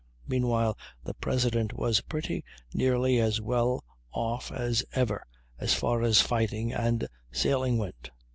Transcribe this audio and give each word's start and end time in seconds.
Meanwhile 0.27 0.79
the 1.03 1.13
President 1.13 1.73
was 1.73 2.01
pretty 2.01 2.43
nearly 2.73 3.19
as 3.19 3.39
well 3.39 3.83
off 4.11 4.51
as 4.51 4.83
ever 4.93 5.27
as 5.59 5.75
far 5.75 6.01
as 6.01 6.21
fighting 6.21 6.73
and 6.73 7.07
sailing 7.31 7.77
went. 7.77 8.09